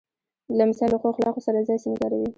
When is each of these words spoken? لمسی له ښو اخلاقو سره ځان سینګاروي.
لمسی 0.57 0.85
له 0.91 0.97
ښو 1.01 1.07
اخلاقو 1.13 1.45
سره 1.47 1.65
ځان 1.67 1.77
سینګاروي. 1.83 2.29